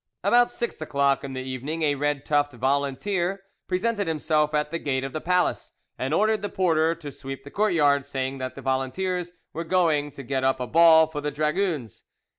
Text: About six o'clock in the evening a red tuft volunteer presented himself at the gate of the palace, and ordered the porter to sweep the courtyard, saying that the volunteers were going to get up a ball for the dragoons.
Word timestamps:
About 0.23 0.49
six 0.49 0.81
o'clock 0.81 1.23
in 1.23 1.33
the 1.33 1.43
evening 1.43 1.83
a 1.83 1.93
red 1.93 2.25
tuft 2.25 2.53
volunteer 2.53 3.43
presented 3.67 4.07
himself 4.07 4.51
at 4.55 4.71
the 4.71 4.79
gate 4.79 5.03
of 5.03 5.13
the 5.13 5.21
palace, 5.21 5.73
and 5.95 6.11
ordered 6.11 6.41
the 6.41 6.49
porter 6.49 6.95
to 6.95 7.11
sweep 7.11 7.43
the 7.43 7.51
courtyard, 7.51 8.03
saying 8.07 8.39
that 8.39 8.55
the 8.55 8.63
volunteers 8.63 9.31
were 9.53 9.63
going 9.63 10.09
to 10.09 10.23
get 10.23 10.43
up 10.43 10.59
a 10.59 10.65
ball 10.65 11.05
for 11.05 11.21
the 11.21 11.29
dragoons. 11.29 12.03